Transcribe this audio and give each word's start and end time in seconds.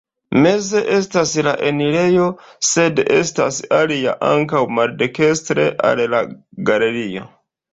Meze 0.43 0.79
estas 0.99 1.33
la 1.47 1.51
enirejo, 1.71 2.25
sed 2.69 3.03
estas 3.17 3.61
alia 3.83 4.17
ankaŭ 4.31 4.63
maldekstre 4.79 5.69
al 5.91 6.03
la 6.17 6.27
galerio. 6.73 7.31